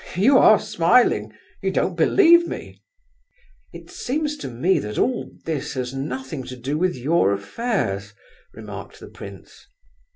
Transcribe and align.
You 0.15 0.39
are 0.39 0.57
smiling. 0.59 1.31
You 1.61 1.69
don't 1.69 1.95
believe 1.95 2.47
me?" 2.47 2.81
"It 3.71 3.91
seems 3.91 4.35
to 4.37 4.47
me 4.47 4.79
that 4.79 4.97
all 4.97 5.29
this 5.45 5.75
has 5.75 5.93
nothing 5.93 6.43
to 6.45 6.55
do 6.57 6.75
with 6.75 6.95
your 6.95 7.31
affairs," 7.33 8.11
remarked 8.51 8.99
the 8.99 9.09
prince. 9.09 9.67